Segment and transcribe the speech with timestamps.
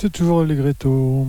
[0.00, 1.26] écoutez toujours Allegretto.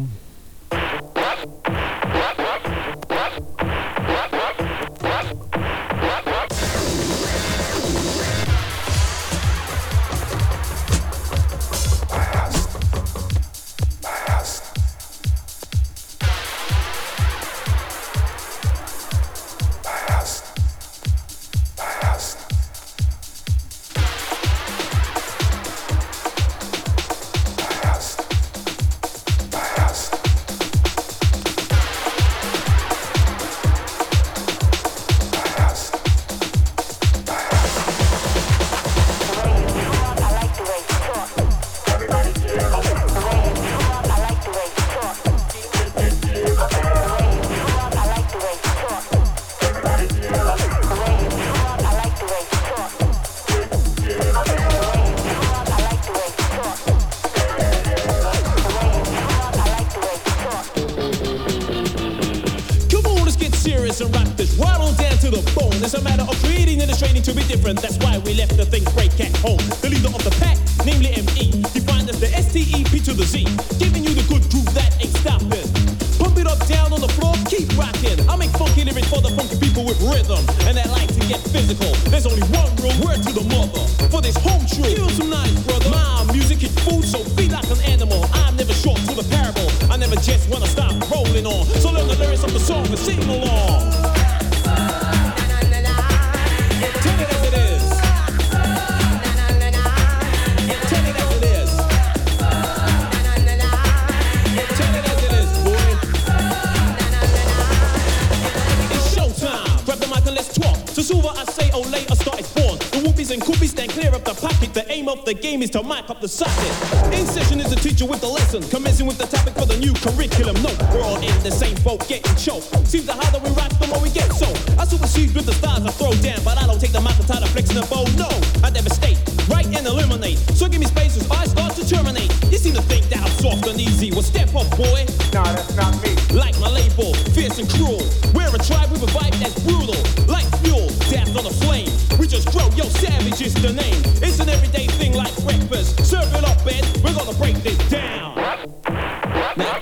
[114.74, 114.82] The.
[114.82, 116.74] The aim of the game is to mic up the socket.
[117.14, 119.94] In session is a teacher with the lesson, commencing with the topic for the new
[119.94, 120.58] curriculum.
[120.64, 122.66] No, we're all in the same boat, getting choked.
[122.90, 124.50] Seems the harder we rock, the more we get so.
[124.82, 127.28] I supersede with the stars I throw down, but I don't take the mic and
[127.28, 128.10] tie the flex the bow.
[128.18, 128.30] No,
[128.66, 130.40] I devastate, right and eliminate.
[130.58, 132.34] So give me space as I start to terminate.
[132.50, 134.10] You seem to think that I'm soft and easy.
[134.10, 135.06] Well, step up, boy.
[135.32, 136.11] Nah, that's not me.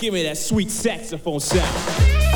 [0.10, 2.29] Give me that sweet saxophone sound.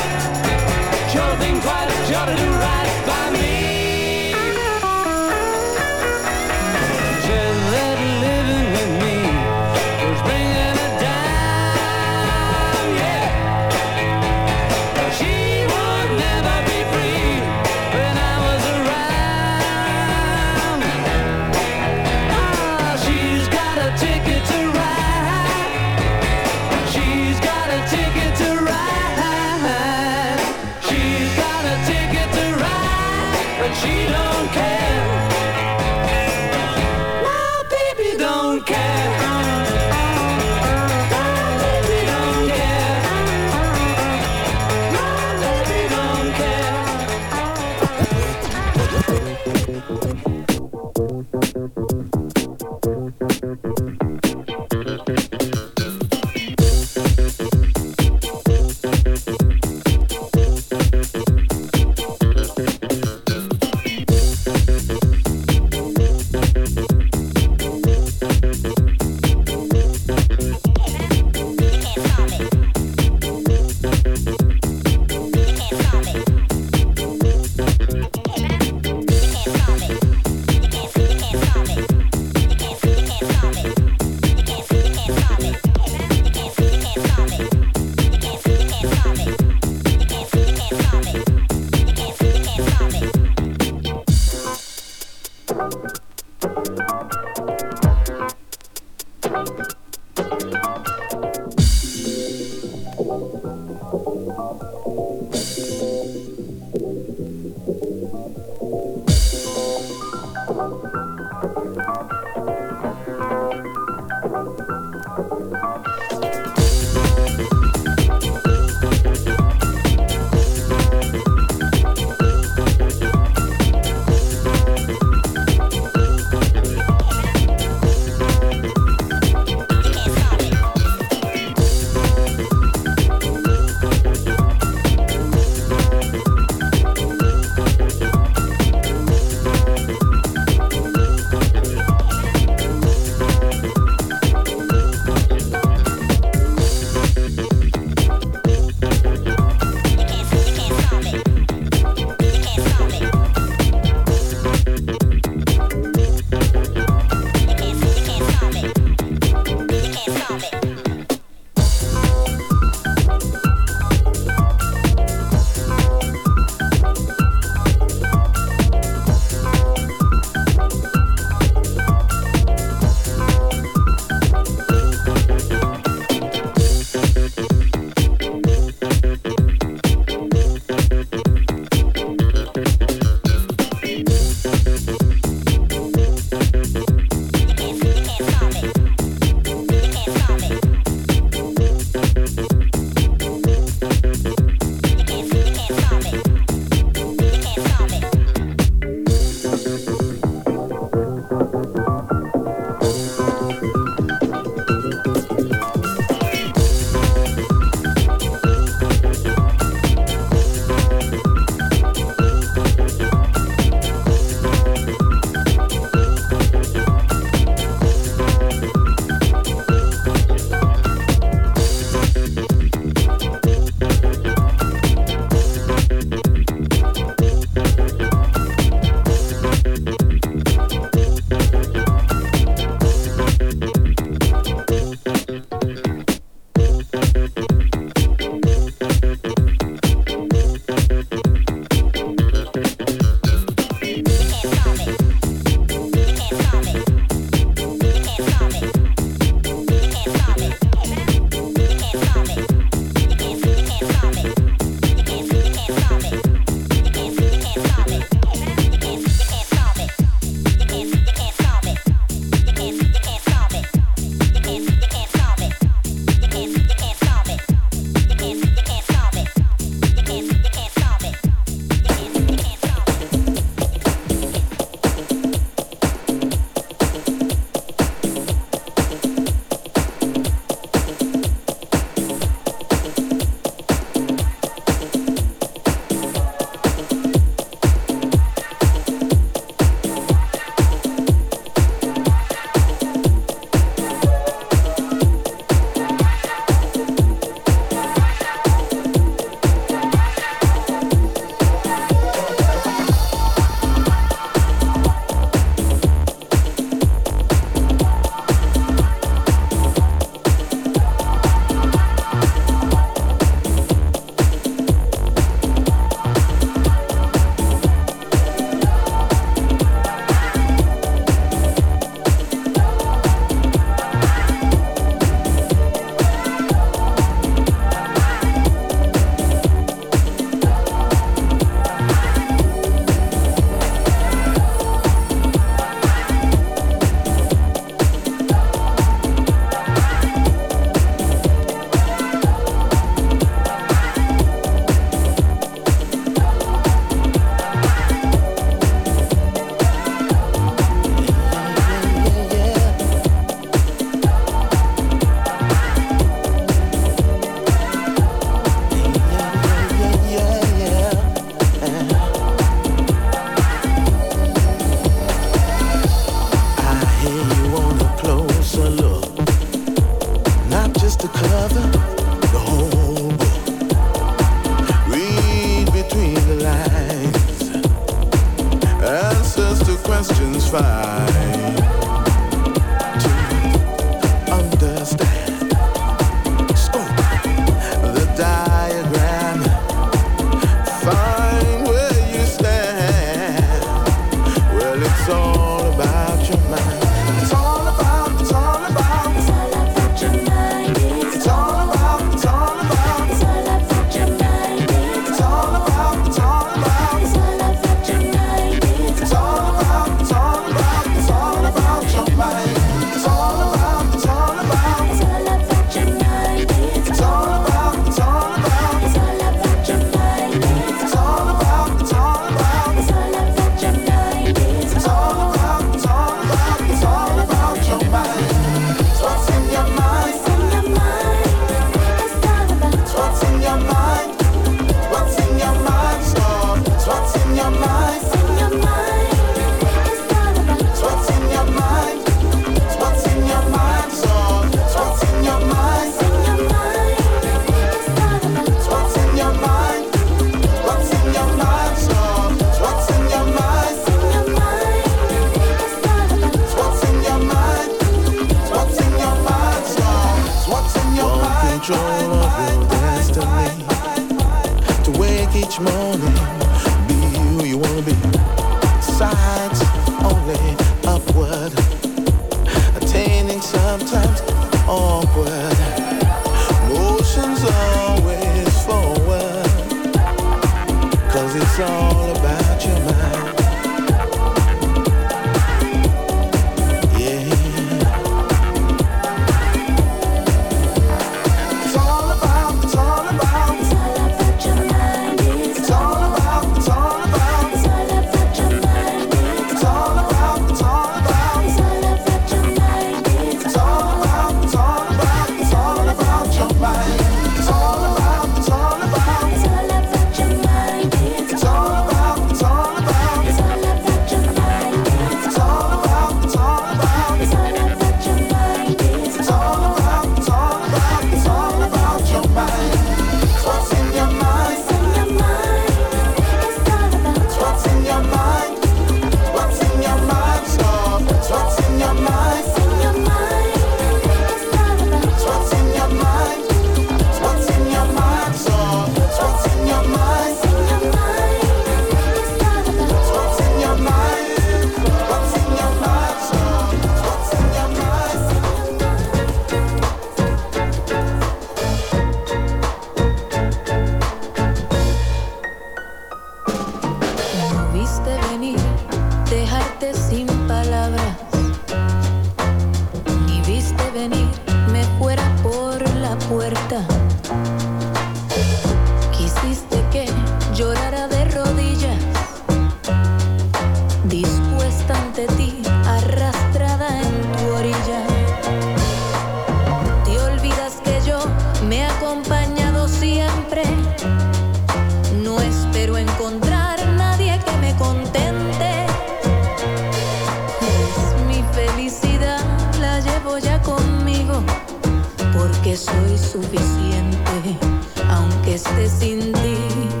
[599.31, 600.00] leave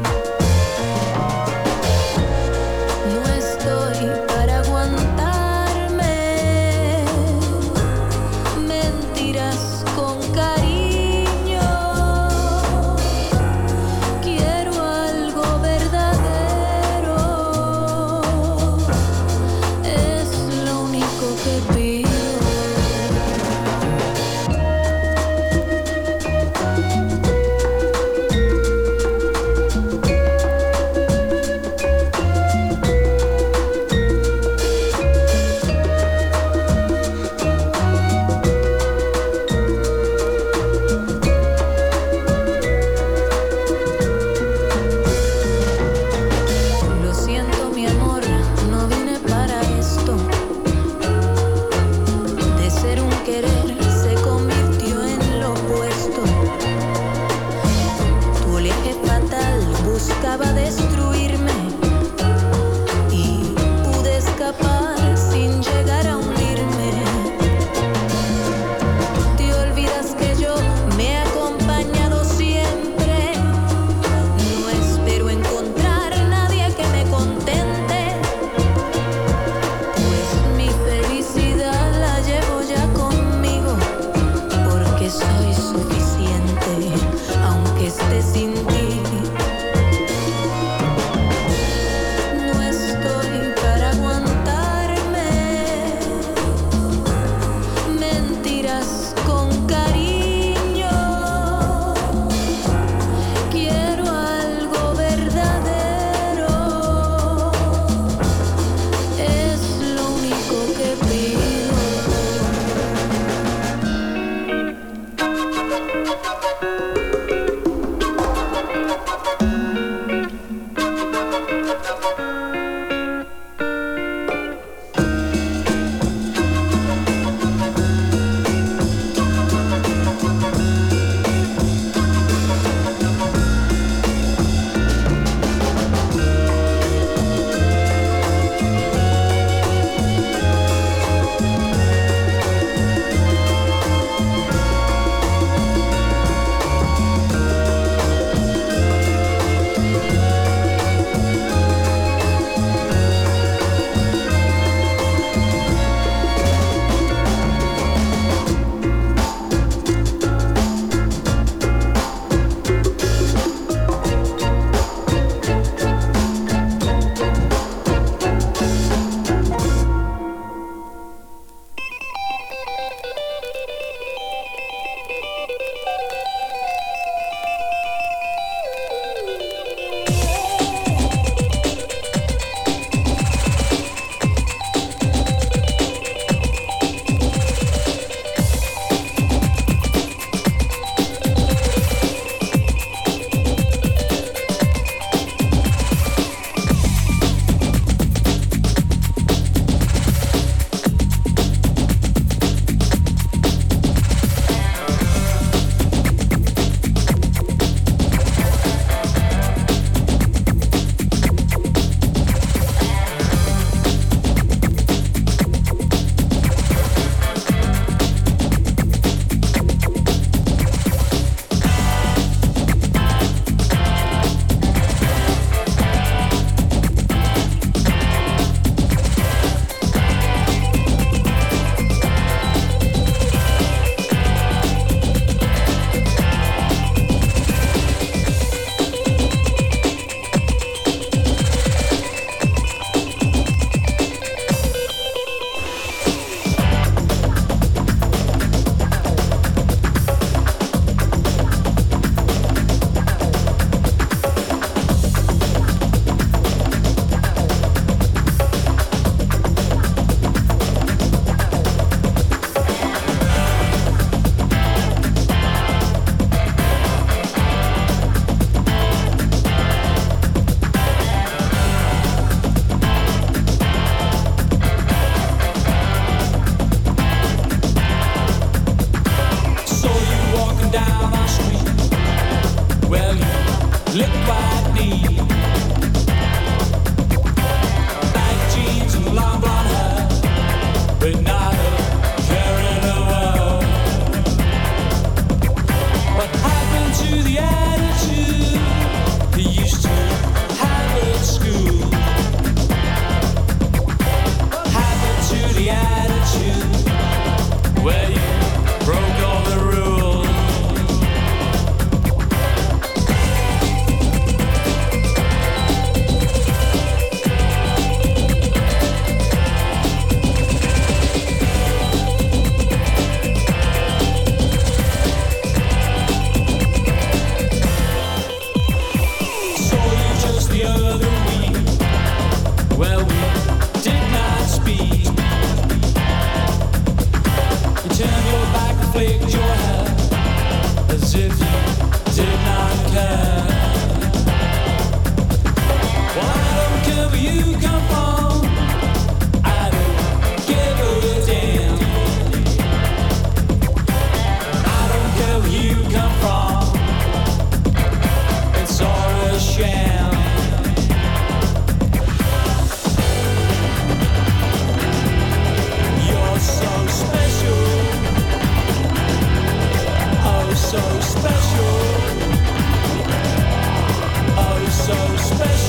[341.13, 343.40] as if you did not care.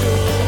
[0.03, 0.42] show.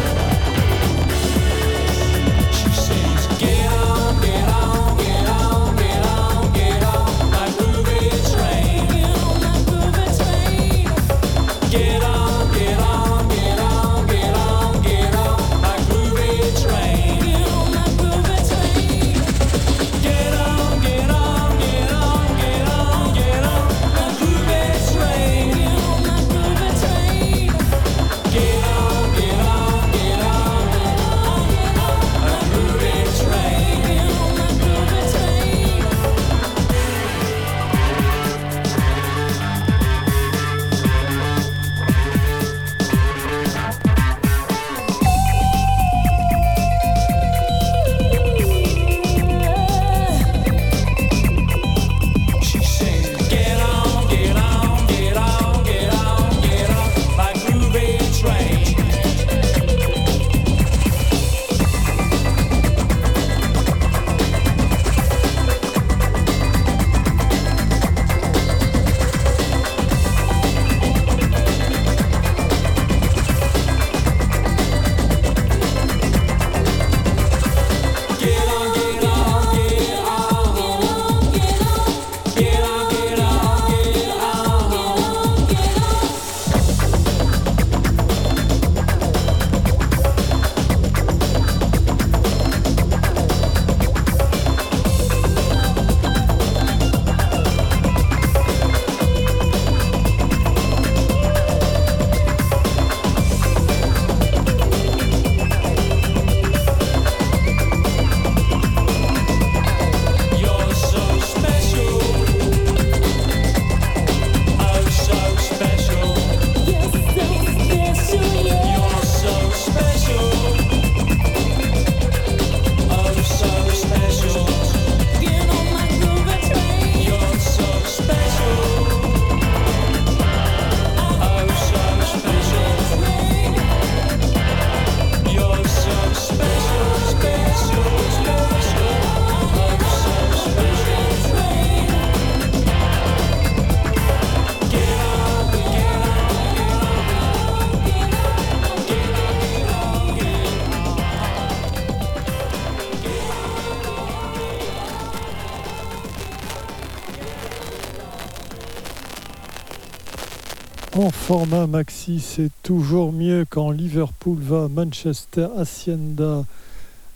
[161.27, 166.45] Format maxi, c'est toujours mieux quand Liverpool va Manchester, Hacienda,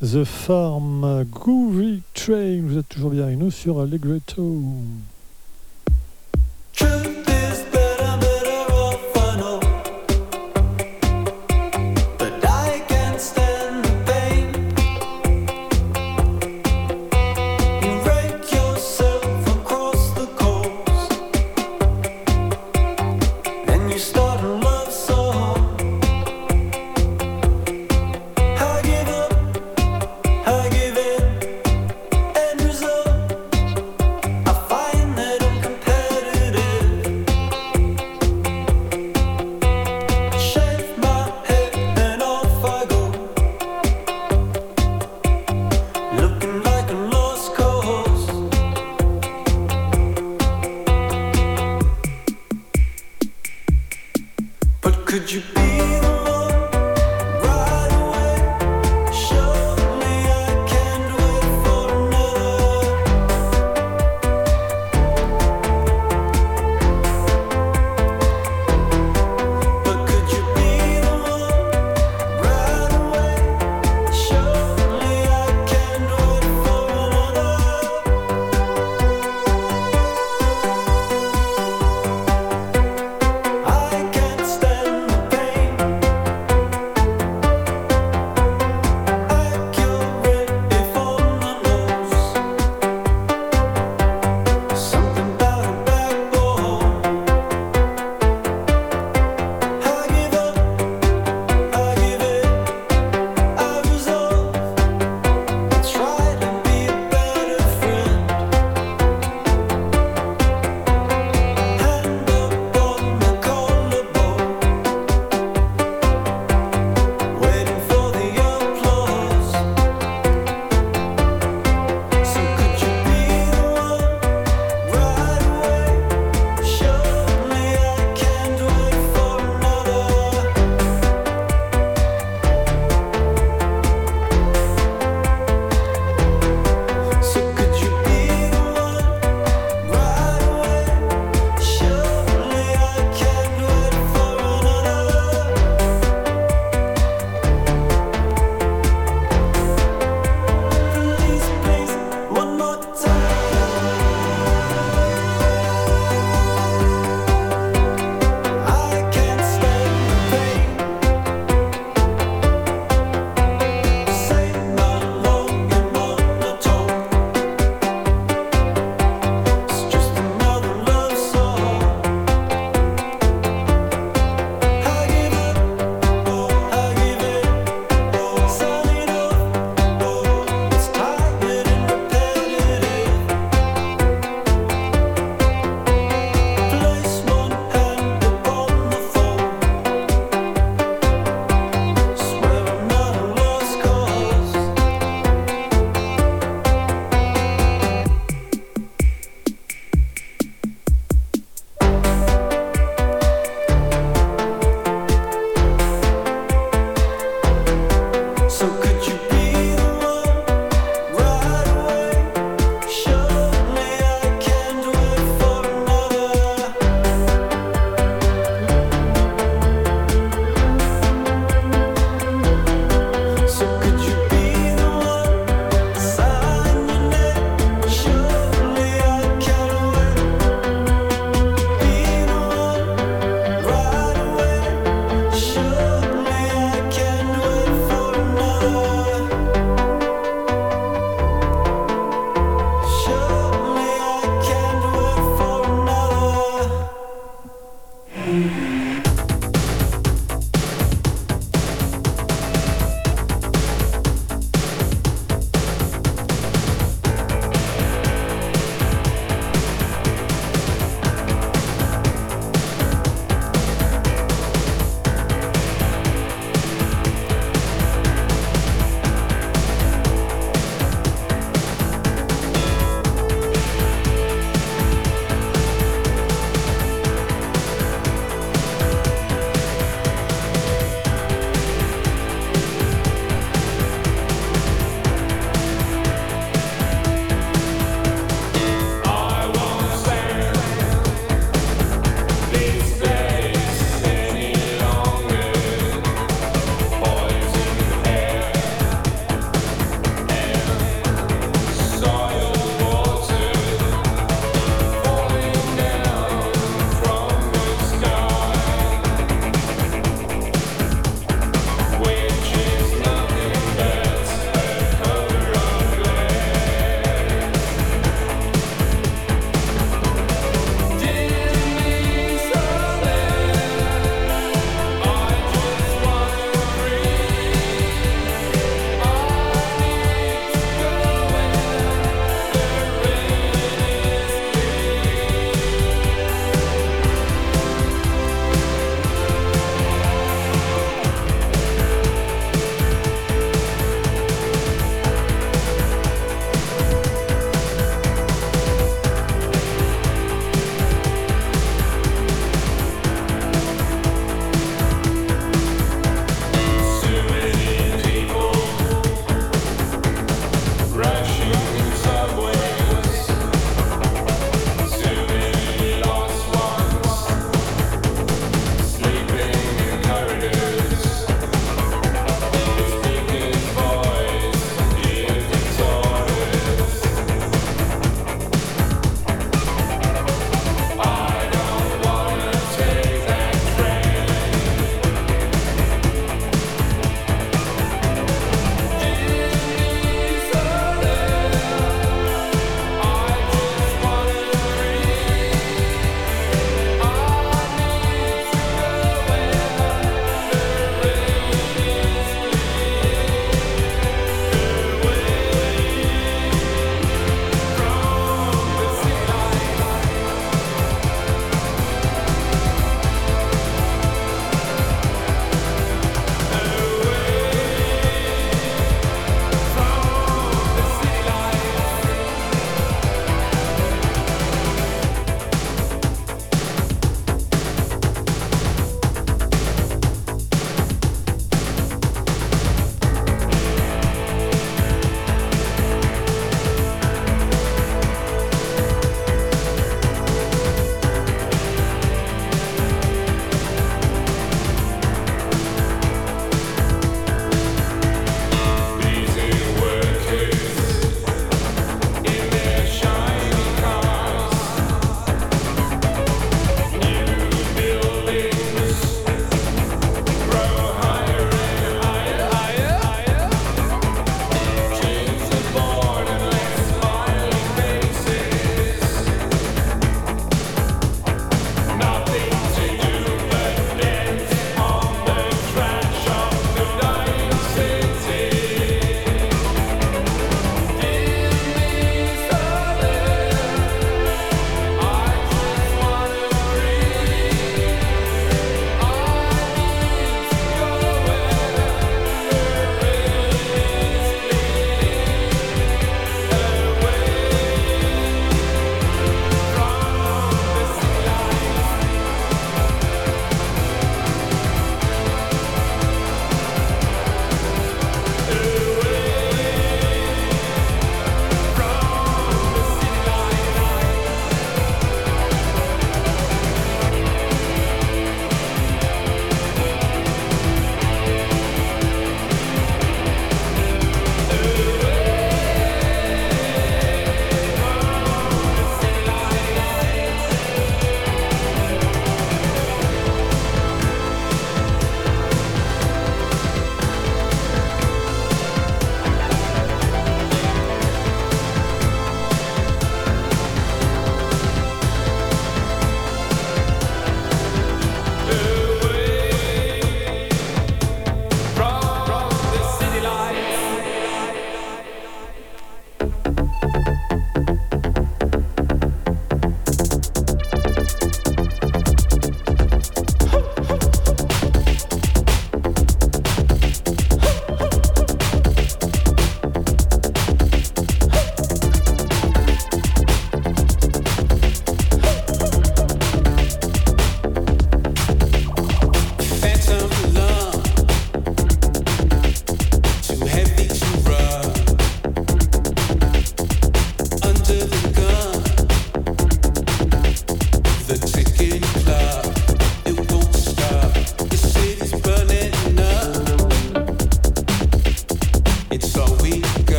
[0.00, 2.60] The Farm, Groovy Train.
[2.62, 4.62] Vous êtes toujours bien avec nous sur Allegretto.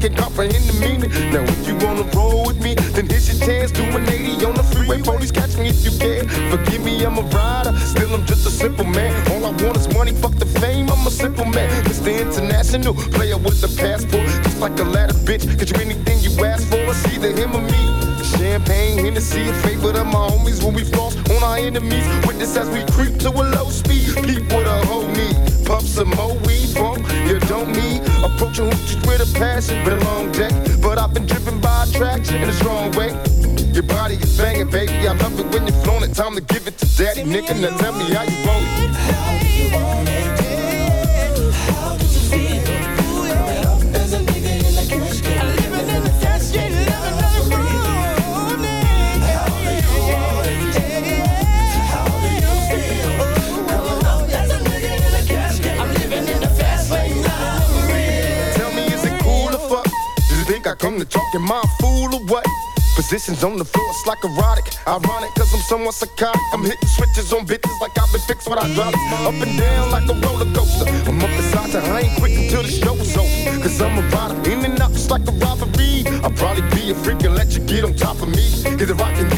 [0.00, 1.10] can comprehend the meaning.
[1.30, 4.54] Now, if you wanna roll with me, then here's your chance to a lady on
[4.54, 5.02] the freeway.
[5.02, 6.26] Police catch me if you can.
[6.50, 7.76] Forgive me, I'm a rider.
[7.78, 9.12] Still, I'm just a simple man.
[9.30, 10.88] All I want is money, fuck the fame.
[10.90, 11.68] I'm a simple man.
[11.84, 12.18] Mr.
[12.18, 14.26] International, player with a passport.
[14.44, 15.44] Just like a ladder, bitch.
[15.58, 16.76] Get you anything you ask for.
[16.76, 18.00] It's either him or me.
[18.24, 22.06] Champagne, Hennessy, favorite of my homies when we floss on our enemies.
[22.26, 23.69] Witness as we creep to a low
[29.84, 30.50] Been a long day,
[30.82, 33.10] But I've been driven by tracks in a strong way.
[33.72, 35.06] Your body is banging, baby.
[35.06, 36.14] I love it when you're it.
[36.14, 37.54] Time to give it to daddy, nigga.
[37.60, 38.59] Now tell me how you roll
[63.10, 64.70] Positions on the floor, it's like erotic.
[64.86, 66.40] Ironic, cause I'm somewhat psychotic.
[66.52, 69.00] I'm hitting switches on bitches like I've been fixed when I drop it.
[69.26, 70.86] Up and down like a roller coaster.
[71.10, 73.62] I'm up inside to I ain't quick until the show's over.
[73.66, 76.06] Cause I'm a rider, in and out just like a robbery.
[76.22, 78.46] I'll probably be a freak and let you get on top of me.
[78.78, 79.29] Get I rockin'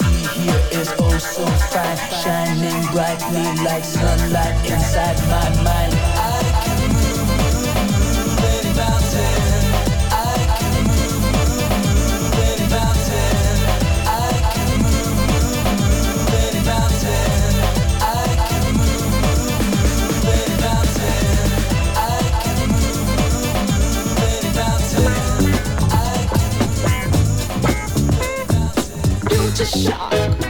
[0.00, 6.11] melody here is oh so fine, shining brightly like sunlight inside my mind.
[29.62, 30.41] a shock.